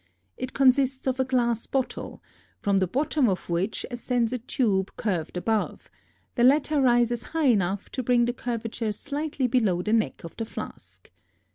[0.35, 2.23] It consists of a glass bottle
[2.57, 5.91] from the bottom of which ascends a tube curved above;
[6.33, 10.45] the latter rises high enough to bring the curvature slightly below the neck of the
[10.45, 11.11] flask.